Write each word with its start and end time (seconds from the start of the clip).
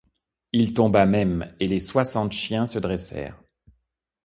Il 0.51 0.73
tomba 0.73 1.05
même 1.05 1.53
et 1.59 1.67
les 1.67 1.77
soixante 1.79 2.31
chiens 2.31 2.65
se 2.65 2.79
dressèrent. 2.79 3.39